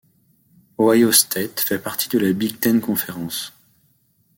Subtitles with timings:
[0.79, 3.51] Ohio State fait partie de la Big Ten Conference.